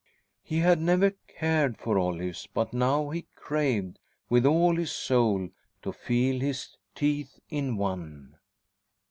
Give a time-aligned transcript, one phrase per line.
[0.41, 3.99] He had never cared for olives, but now he craved
[4.31, 5.49] with all his soul
[5.83, 8.37] to feel his teeth in one.